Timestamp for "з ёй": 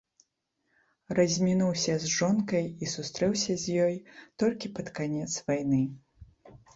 3.65-3.93